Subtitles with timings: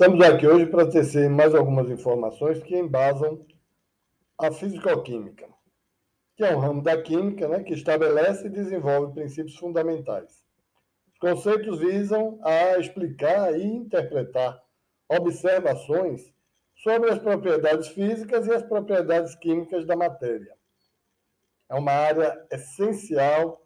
[0.00, 3.44] Estamos aqui hoje para tecer mais algumas informações que embasam
[4.38, 5.48] a fisicoquímica,
[6.36, 10.44] que é um ramo da química né, que estabelece e desenvolve princípios fundamentais.
[11.12, 14.62] Os conceitos visam a explicar e interpretar
[15.08, 16.32] observações
[16.76, 20.54] sobre as propriedades físicas e as propriedades químicas da matéria.
[21.68, 23.60] É uma área essencial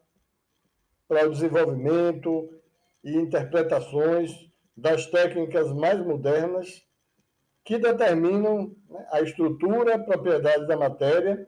[1.06, 2.58] para o desenvolvimento
[3.04, 6.86] e interpretações das técnicas mais modernas
[7.64, 11.46] que determinam né, a estrutura, propriedades da matéria,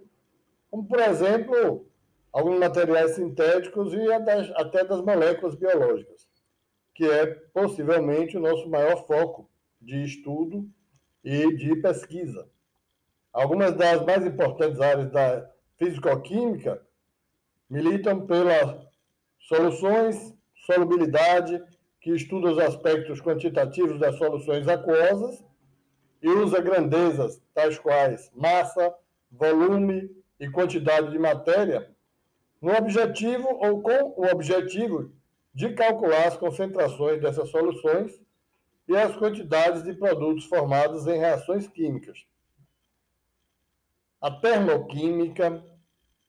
[0.70, 1.88] como, por exemplo,
[2.32, 6.28] alguns materiais sintéticos e até das moléculas biológicas,
[6.94, 9.48] que é possivelmente o nosso maior foco
[9.80, 10.68] de estudo
[11.22, 12.48] e de pesquisa.
[13.32, 16.80] Algumas das mais importantes áreas da fisicoquímica
[17.68, 18.84] militam pelas
[19.40, 20.34] soluções,
[20.66, 21.62] solubilidade,
[22.04, 25.42] que estuda os aspectos quantitativos das soluções aquosas
[26.20, 28.94] e usa grandezas tais quais massa,
[29.32, 31.90] volume e quantidade de matéria
[32.60, 35.12] no objetivo ou com o objetivo
[35.54, 38.20] de calcular as concentrações dessas soluções
[38.86, 42.26] e as quantidades de produtos formados em reações químicas.
[44.20, 45.64] A termoquímica,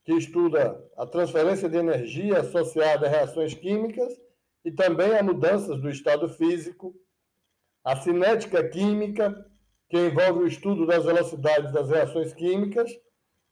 [0.06, 4.18] que estuda a transferência de energia associada a reações químicas
[4.66, 6.96] e também a mudanças do estado físico,
[7.84, 9.46] a cinética química,
[9.88, 12.92] que envolve o estudo das velocidades das reações químicas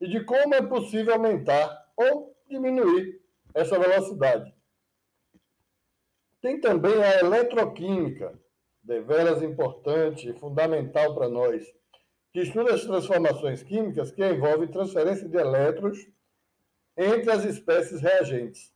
[0.01, 3.21] e de como é possível aumentar ou diminuir
[3.53, 4.51] essa velocidade.
[6.41, 8.33] Tem também a eletroquímica,
[8.81, 11.63] deveras importante e fundamental para nós,
[12.33, 15.99] que estuda as transformações químicas que envolvem transferência de elétrons
[16.97, 18.73] entre as espécies reagentes.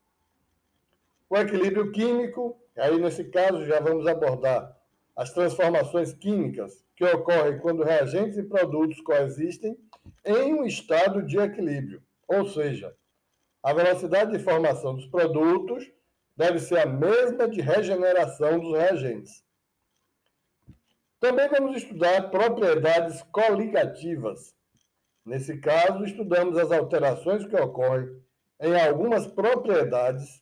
[1.30, 4.76] O equilíbrio químico, aí nesse caso já vamos abordar
[5.16, 9.78] as transformações químicas que ocorrem quando reagentes e produtos coexistem
[10.24, 12.96] em um estado de equilíbrio, ou seja,
[13.62, 15.92] a velocidade de formação dos produtos
[16.36, 19.44] deve ser a mesma de regeneração dos reagentes.
[21.20, 24.56] Também vamos estudar propriedades coligativas.
[25.26, 28.08] Nesse caso, estudamos as alterações que ocorrem
[28.62, 30.42] em algumas propriedades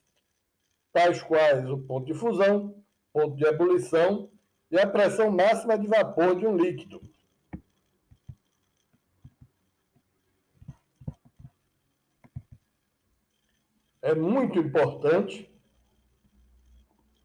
[0.95, 2.73] tais quais o ponto de fusão,
[3.11, 4.29] ponto de ebulição
[4.71, 7.01] e a pressão máxima de vapor de um líquido.
[14.01, 15.53] É muito importante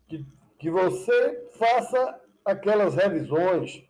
[0.08, 0.26] que,
[0.58, 3.84] que você faça aquelas revisões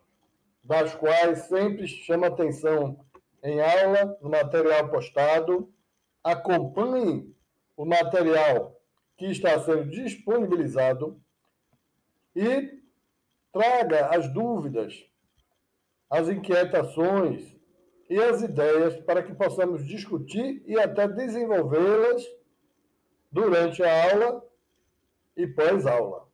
[0.63, 3.03] das quais sempre chama atenção
[3.43, 5.73] em aula, no material postado,
[6.23, 7.35] acompanhe
[7.75, 8.79] o material
[9.21, 11.21] que está sendo disponibilizado
[12.35, 12.81] e
[13.53, 14.95] traga as dúvidas,
[16.09, 17.55] as inquietações
[18.09, 22.25] e as ideias para que possamos discutir e até desenvolvê-las
[23.31, 24.43] durante a aula
[25.37, 26.27] e pós-aula.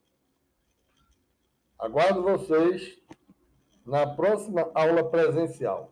[1.78, 2.98] Aguardo vocês
[3.86, 5.92] na próxima aula presencial.